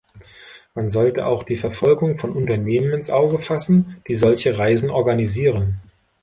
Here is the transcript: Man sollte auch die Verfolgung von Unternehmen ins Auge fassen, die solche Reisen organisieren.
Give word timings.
Man 0.73 0.89
sollte 0.89 1.27
auch 1.27 1.43
die 1.43 1.57
Verfolgung 1.57 2.17
von 2.17 2.31
Unternehmen 2.31 2.91
ins 2.91 3.11
Auge 3.11 3.39
fassen, 3.39 4.01
die 4.07 4.15
solche 4.15 4.57
Reisen 4.57 4.89
organisieren. 4.89 5.79